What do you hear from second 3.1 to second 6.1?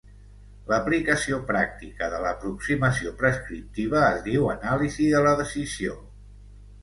prescriptiva es diu anàlisi de la decisió.